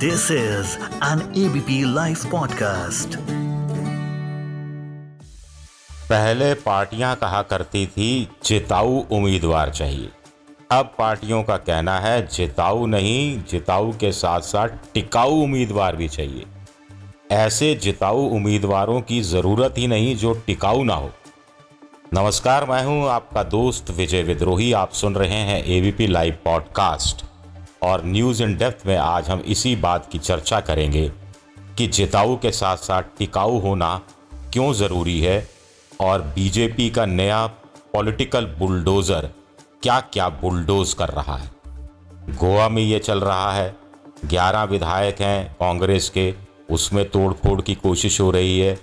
[0.00, 3.16] This is an ABP Life podcast.
[6.08, 10.08] पहले पार्टियाँ कहा करती थी, जिताऊ उम्मीदवार चाहिए।
[10.70, 16.46] अब पार्टियों का कहना है, जिताऊ नहीं, जिताऊ के साथ साथ टिकाऊ उम्मीदवार भी चाहिए।
[17.32, 21.10] ऐसे जिताऊ उम्मीदवारों की ज़रूरत ही नहीं जो टिकाऊ ना हो।
[22.14, 27.29] नमस्कार, मैं हूँ आपका दोस्त विजय विद्रोही। आप सुन रहे हैं एबीपी लाइव पॉडकास्ट
[27.82, 31.08] और न्यूज़ इन डेप्थ में आज हम इसी बात की चर्चा करेंगे
[31.78, 34.00] कि जिताऊ के साथ साथ टिकाऊ होना
[34.52, 35.48] क्यों ज़रूरी है
[36.00, 37.46] और बीजेपी का नया
[37.92, 39.30] पॉलिटिकल बुलडोज़र
[39.82, 41.50] क्या क्या बुलडोज कर रहा है।
[42.30, 43.76] गोवा में ये चल रहा है।
[44.26, 46.34] ग्यारह विधायक हैं कांग्रेस के,
[46.70, 48.78] उसमें तोड़ फोड़ की कोशिश हो रही है।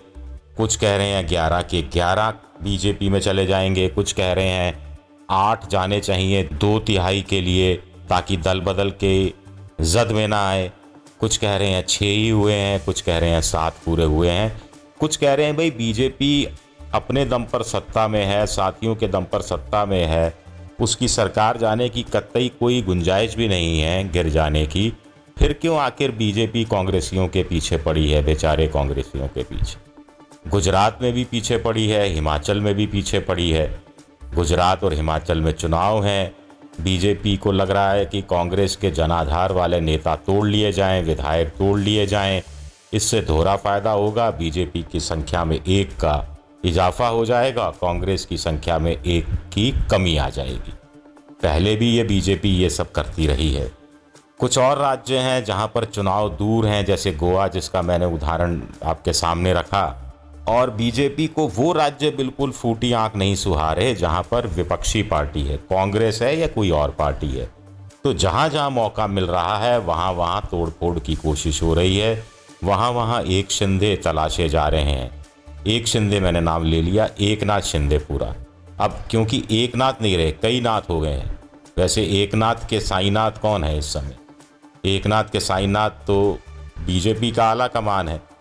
[0.58, 2.30] कुछ कह रहे हैं ग्यारह के ग्यारह
[2.64, 7.84] बीजेपी में चले जाएँगे, कुछ कह रहे हैं आठ जाने चाहिए दो तिहाई के लिए।
[8.10, 9.34] ताकि दल बदल के
[9.82, 10.72] जद में ना आए।
[11.20, 14.30] कुछ कह रहे हैं छः ही हुए हैं, कुछ कह रहे हैं सात पूरे हुए
[14.30, 14.62] हैं।
[15.00, 16.48] कुछ कह रहे हैं, भाई बीजेपी
[16.94, 20.38] अपने दम पर सत्ता में है, साथियों के दम पर सत्ता में है।
[20.82, 24.94] उसकी सरकार जाने की कतई कोई गुंजाइश भी नहीं है गिर जाने की।
[25.40, 29.78] फिर क्यों आखिर बीजेपी कांग्रेसियों के पीछे पड़ी है, बेचारे कांग्रेसियों के पीछे?
[30.50, 33.84] गुजरात में भी पीछे पड़ी है, हिमाचल में भी पीछे पड़ी है।
[34.34, 36.36] गुजरात और हिमाचल में चुनाव हैं।
[36.82, 41.48] बीजेपी को लग रहा है कि कांग्रेस के जनाधार वाले नेता तोड़ लिए जाएँ, विधायक
[41.48, 42.44] तोड़ लिए जाएँ।
[42.94, 48.38] इससे दोहरा फ़ायदा होगा, बीजेपी की संख्या में एक का इजाफा हो जाएगा, कांग्रेस की
[48.38, 50.74] संख्या में एक की कमी आ जाएगी।
[51.44, 53.72] पहले भी ये बीजेपी ये सब करती रही है।
[54.40, 59.14] कुछ और राज्य हैं जहाँ पर चुनाव दूर हैं, जैसे गोवा, जिसका मैंने उदाहरण आपके
[59.14, 60.07] सामने रखा।
[60.48, 65.58] और बीजेपी को वो राज्य बिल्कुल फूटी आँख नहीं सुहारे, जहाँ पर विपक्षी पार्टी है।
[65.58, 67.52] कांग्रेस है या कोई और पार्टी है?
[68.04, 71.98] तो जहाँ जहाँ मौका मिल रहा है, वहाँ वहाँ तोड़ फोड़ की कोशिश हो रही
[71.98, 72.24] है।
[72.64, 75.26] वहाँ वहाँ एक शिंदे तलाशे जा रहे हैं।
[75.68, 78.36] एक शिंदे मैंने नाम ले लिया एक नाथ शिंदे पूरा।
[78.80, 81.40] अब क्योंकि एक नाथ नहीं रहे कई नाथ हो गए हैं।
[81.78, 84.18] वैसे एक नाथ के साईनाथ कौन है इस समय?
[84.86, 86.40] एक नाथ के साईनाथ तो
[86.80, 88.37] बीजेपी का आला कमान है।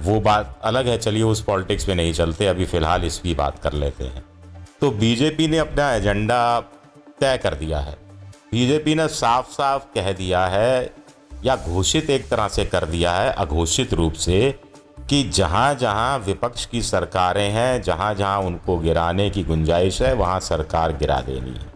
[0.00, 3.58] वो बात अलग है, चलिए उस पॉलिटिक्स में नहीं चलते, अभी फ़िलहाल इस भी बात
[3.58, 4.24] कर लेते हैं।
[4.80, 6.60] तो बीजेपी ने अपना एजेंडा
[7.20, 7.96] तय कर दिया है।
[8.52, 10.92] बीजेपी ने साफ़ साफ़ कह दिया है
[11.44, 14.54] या घोषित एक तरह से कर दिया है, अघोषित रूप से,
[15.10, 20.40] कि जहाँ जहाँ विपक्ष की सरकारें हैं जहाँ जहाँ उनको गिराने की गुंजाइश है, वहाँ
[20.40, 21.74] सरकार गिरा देनी है।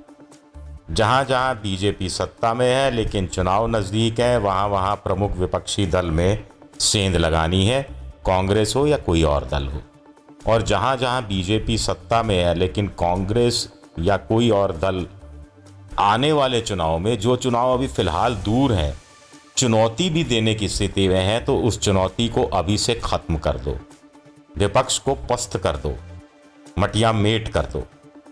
[0.90, 6.06] जहाँ जहाँ बीजेपी सत्ता में है, लेकिन चुनाव नज़दीक है वहाँ वहाँ प्रमुख विपक्षी दल
[6.06, 6.44] में
[6.80, 9.80] सेंध लगानी है। कांग्रेस हो या कोई और दल हो।
[10.46, 15.06] और जहाँ जहाँ बीजेपी सत्ता में है, लेकिन कांग्रेस या कोई और दल
[15.98, 18.94] आने वाले चुनाव में, जो चुनाव अभी फ़िलहाल दूर हैं,
[19.56, 23.58] चुनौती भी देने की स्थिति में है तो उस चुनौती को अभी से खत्म कर
[23.58, 23.78] दो।
[24.56, 25.94] विपक्ष को पस्त कर दो,
[26.78, 27.82] मटिया मेट कर दो।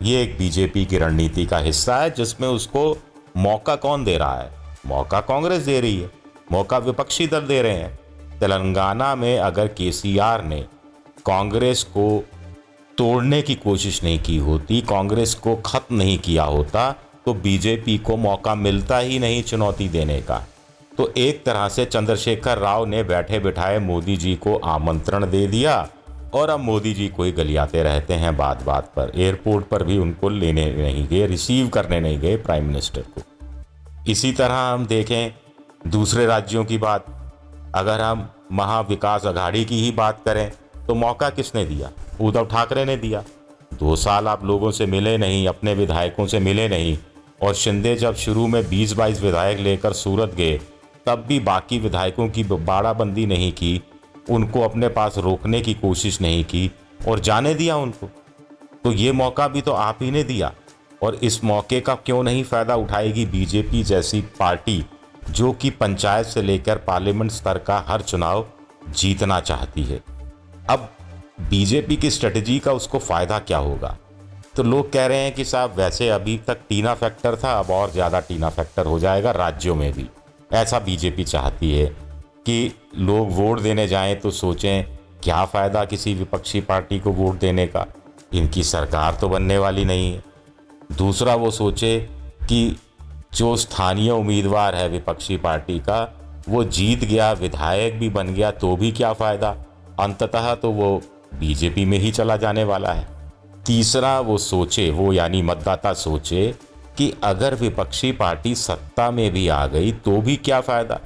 [0.02, 2.96] ये एक बीजेपी की रणनीति का हिस्सा है, जिसमें उसको
[3.36, 4.50] मौका कौन दे रहा है?
[4.86, 6.10] मौका कांग्रेस दे रही है,
[6.52, 7.97] मौका विपक्षी दल दे रहे हैं।
[8.40, 10.60] तेलंगाना में अगर केसीआर ने
[11.26, 12.24] कांग्रेस को
[12.98, 16.90] तोड़ने की कोशिश नहीं की होती, कांग्रेस को खत्म नहीं किया होता
[17.26, 20.46] तो बीजेपी को मौका मिलता ही नहीं चुनौती देने का।
[20.98, 25.88] तो एक तरह से चंद्रशेखर राव ने बैठे बिठाए मोदी जी को आमंत्रण दे दिया
[26.34, 30.28] और अब मोदी जी कोई गलियाते रहते हैं बात बात पर। एयरपोर्ट पर भी उनको
[30.28, 33.22] लेने नहीं गए, रिसीव करने नहीं गए प्राइम मिनिस्टर को।
[34.10, 37.14] इसी तरह हम देखें दूसरे राज्यों की बात।
[37.78, 40.50] अगर हम महाविकास अघाड़ी की ही बात करें
[40.86, 41.90] तो मौका किसने दिया?
[42.20, 43.22] उद्धव ठाकरे ने दिया।
[43.74, 46.96] दो साल आप लोगों से मिले नहीं, अपने विधायकों से मिले नहीं,
[47.42, 50.58] और शिंदे जब शुरू में 20-22 विधायक लेकर सूरत गए,
[51.06, 53.82] तब भी बाकी विधायकों की बाड़ाबंदी नहीं की,
[54.30, 56.70] उनको अपने पास रोकने की कोशिश नहीं की,
[57.08, 58.10] और जाने दिया उनको।
[58.84, 60.52] तो ये मौका भी तो आप ही ने दिया,
[61.02, 64.84] और इस मौके का क्यों नहीं फ़ायदा उठाएगी बीजेपी जैसी पार्टी?
[65.30, 68.46] जो कि पंचायत से लेकर पार्लियामेंट स्तर का हर चुनाव
[68.90, 70.00] जीतना चाहती है।
[70.70, 70.88] अब
[71.50, 73.96] बीजेपी की स्ट्रेटजी का उसको फ़ायदा क्या होगा?
[74.56, 77.90] तो लोग कह रहे हैं कि साहब, वैसे अभी तक टीना फैक्टर था, अब और
[77.90, 80.06] ज़्यादा टीना फैक्टर हो जाएगा राज्यों में भी।
[80.52, 81.86] ऐसा बीजेपी चाहती है
[82.46, 84.84] कि लोग वोट देने जाएँ तो सोचें,
[85.22, 87.86] क्या फ़ायदा किसी विपक्षी पार्टी को वोट देने का?
[88.34, 90.22] इनकी सरकार तो बनने वाली नहीं है।
[90.92, 91.98] दूसरा वो सोचे
[92.42, 92.76] कि
[93.34, 96.14] जो स्थानीय उम्मीदवार है विपक्षी पार्टी का,
[96.48, 99.56] वो जीत गया, विधायक भी बन गया तो भी क्या फ़ायदा?
[100.00, 101.02] अंततः तो वो
[101.40, 103.08] बीजेपी में ही चला जाने वाला है।
[103.66, 106.54] तीसरा, वो सोचे, वो यानी मतदाता सोचे
[106.98, 111.00] कि अगर विपक्षी पार्टी सत्ता में भी आ गई तो भी क्या फ़ायदा?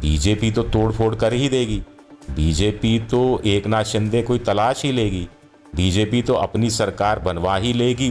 [0.00, 1.82] बीजेपी तो तोड़फोड़ कर ही देगी।
[2.30, 5.28] बीजेपी तो एक नाथ शिंदे कोई तलाश ही लेगी।
[5.76, 8.10] बीजेपी तो अपनी सरकार बनवा ही लेगी।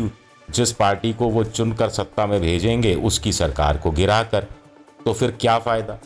[0.50, 4.48] जिस पार्टी को वो चुनकर सत्ता में भेजेंगे, उसकी सरकार को गिरा कर
[5.06, 6.00] तो फिर क्या फ़ायदा?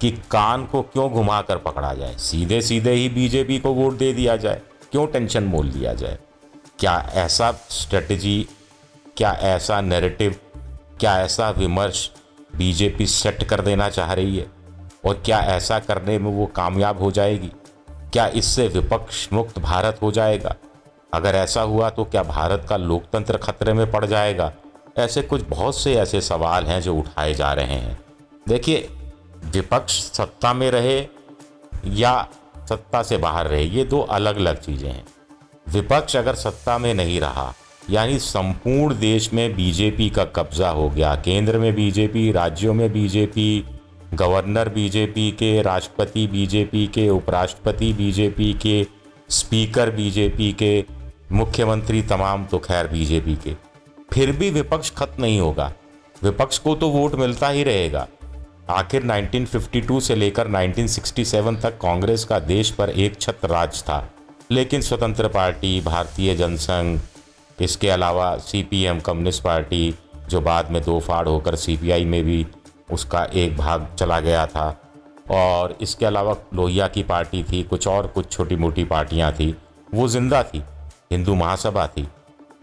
[0.00, 2.16] कि कान को क्यों घुमा कर पकड़ा जाए?
[2.18, 4.60] सीधे सीधे ही बीजेपी को वोट दे दिया जाए।
[4.92, 6.18] क्यों टेंशन मोल लिया जाए?
[6.78, 8.48] क्या ऐसा स्ट्रेटजी,
[9.16, 10.36] क्या ऐसा नैरेटिव
[11.00, 12.10] क्या ऐसा विमर्श
[12.56, 14.46] बीजेपी सेट कर देना चाह रही है?
[15.06, 17.50] और क्या ऐसा करने में वो कामयाब हो जाएगी?
[18.12, 20.54] क्या इससे विपक्ष मुक्त भारत हो जाएगा?
[21.14, 24.52] अगर ऐसा हुआ तो क्या भारत का लोकतंत्र खतरे में पड़ जाएगा?
[24.98, 27.98] ऐसे कुछ बहुत से ऐसे सवाल हैं जो उठाए जा रहे हैं।
[28.48, 28.88] देखिए,
[29.54, 30.98] विपक्ष सत्ता में रहे
[31.86, 32.28] या
[32.68, 35.04] सत्ता से बाहर रहे, ये दो अलग अलग चीज़ें हैं।
[35.68, 37.52] विपक्ष अगर सत्ता में नहीं रहा,
[37.90, 43.64] यानी संपूर्ण देश में बीजेपी का कब्जा हो गया, केंद्र में बीजेपी राज्यों में बीजेपी
[44.14, 48.86] गवर्नर बीजेपी के, राष्ट्रपति बीजेपी के, उपराष्ट्रपति बीजेपी के,
[49.30, 50.84] स्पीकर बीजेपी के
[51.32, 53.54] मुख्यमंत्री तमाम तो खैर बीजेपी के।
[54.12, 55.72] फिर भी विपक्ष खत्म नहीं होगा।
[56.22, 58.08] विपक्ष को तो वोट मिलता ही रहेगा।
[58.70, 64.10] आखिर 1952 से लेकर 1967 तक कांग्रेस का देश पर एक छत्र राज था।
[64.50, 67.00] लेकिन स्वतंत्र पार्टी, भारतीय जनसंघ,
[67.60, 69.94] इसके अलावा सीपीएम, कम्युनिस्ट पार्टी,
[70.28, 72.46] जो बाद में दो फाड़ होकर सीपीआई में भी
[72.92, 74.80] उसका एक भाग चला गया था।
[75.30, 79.56] और इसके अलावा लोहिया की पार्टी थी, कुछ और कुछ छोटी मोटी पार्टियाँ थी,
[79.94, 80.62] वो ज़िंदा थी।
[81.14, 82.08] हिंदू महासभा थी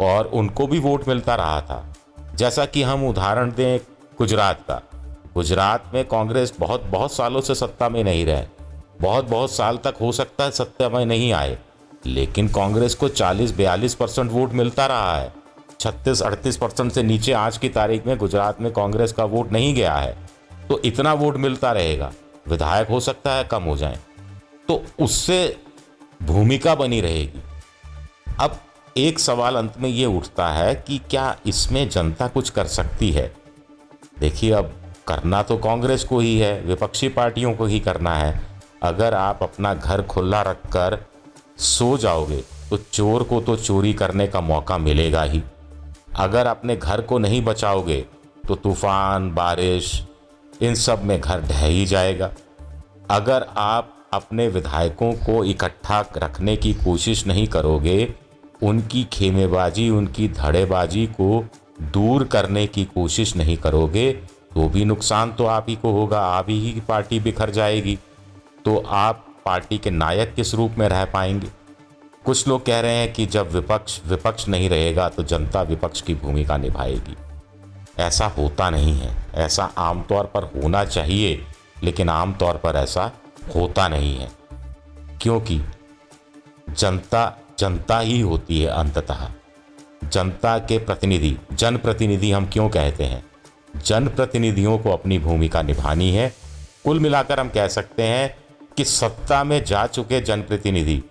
[0.02, 1.94] और उनको भी वोट मिलता रहा था।
[2.36, 3.80] जैसा कि हम उदाहरण दें
[4.18, 4.82] गुजरात का।
[5.34, 8.46] गुजरात में कांग्रेस बहुत बहुत सालों से सत्ता में नहीं रहे।
[9.02, 11.58] बहुत बहुत साल तक हो सकता है सत्ता में नहीं आए,
[12.06, 15.34] लेकिन कांग्रेस को 40-42 परसेंट वोट मिलता रहा है।
[15.80, 19.96] 36-38 परसेंट से नीचे आज की तारीख में गुजरात में कांग्रेस का वोट नहीं गया
[19.96, 20.18] है।
[20.70, 22.12] तो इतना वोट मिलता रहेगा।
[22.48, 24.00] विधायक हो सकता है कम हो जाए।
[24.68, 25.58] तो उससे
[26.24, 27.42] भूमिका बनी रहेगी।
[28.42, 28.56] अब
[28.98, 33.26] एक सवाल अंत में ये उठता है कि क्या इसमें जनता कुछ कर सकती है?
[34.20, 34.72] देखिए, अब
[35.08, 38.42] करना तो कांग्रेस को ही है, विपक्षी पार्टियों को ही करना है।
[38.84, 40.98] अगर आप अपना घर खुला रख कर
[41.60, 45.44] सो जाओगे तो चोर को तो चोरी करने का मौका मिलेगा ही।
[46.16, 48.02] अगर अपने घर को नहीं बचाओगे
[48.48, 50.08] तो तूफ़ान, बारिश,
[50.62, 52.32] इन सब में घर ढह ही जाएगा।
[53.12, 58.14] अगर आप अपने विधायकों को इकट्ठा रखने की कोशिश नहीं करोगे
[58.64, 61.46] उनकी खेमेबाजी, उनकी धड़ेबाजी को
[61.82, 64.12] दूर करने की कोशिश नहीं करोगे
[64.54, 67.98] तो भी नुकसान तो आप ही को होगा, आप ही की पार्टी बिखर जाएगी।
[68.66, 71.48] तो आप पार्टी के नायक किस रूप में रह पाएँगे?
[72.26, 76.16] कुछ लोग कह रहे हैं कि जब विपक्ष विपक्ष नहीं रहेगा तो जनता विपक्ष की
[76.16, 77.16] भूमिका निभाएगी।
[78.00, 81.46] ऐसा होता नहीं है। ऐसा आमतौर पर होना चाहिए,
[81.84, 83.12] लेकिन आमतौर पर ऐसा
[83.56, 84.32] होता नहीं है।
[85.22, 85.62] क्योंकि
[86.70, 89.30] जनता जनता ही होती है अंततः।
[90.10, 93.26] जनता के प्रतिनिधि, जनप्रतिनिधि हम क्यों कहते हैं?
[93.86, 96.34] जनप्रतिनिधियों को अपनी भूमिका निभानी है।
[96.86, 98.36] कुल मिलाकर हम कह सकते हैं
[98.78, 101.04] कि सत्ता में जा चुके जनप्रतिनिधि,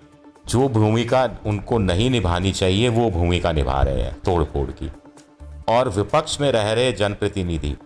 [0.49, 4.93] जो भूमिका उनको नहीं निभानी चाहिए, वो भूमिका निभा रहे हैं तोड़ फोड़ की।
[5.69, 7.77] और विपक्ष में रह रहे जनप्रतिनिधि,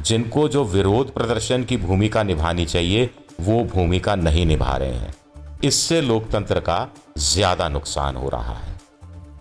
[0.00, 3.10] जिनको जो विरोध प्रदर्शन की भूमिका निभानी चाहिए,
[3.40, 5.14] वो भूमिका नहीं निभा रहे हैं।
[5.64, 6.86] इससे लोकतंत्र का
[7.18, 8.78] ज़्यादा नुकसान हो रहा है।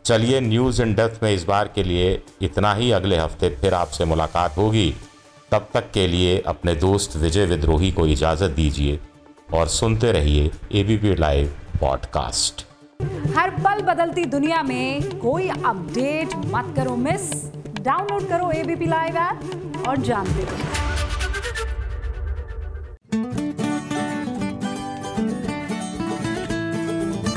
[0.06, 4.06] चलिए न्यूज़ इन डेप्थ में इस बार के लिए इतना ही। अगले हफ़्ते फिर आपसे
[4.06, 4.94] मुलाकात होगी।
[5.52, 9.00] तब तक के लिए अपने दोस्त विजय विद्रोही को इजाज़त दीजिए
[9.54, 12.66] और सुनते रहिए एबीपी लाइव पॉडकास्ट
[13.36, 17.32] हर पल बदलती दुनिया में कोई अपडेट मत करो, मिस।
[17.82, 20.89] डाउनलोड करो एबीपी लाइव ऐप और जानते रहो